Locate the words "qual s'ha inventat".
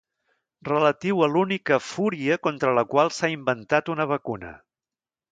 2.93-3.93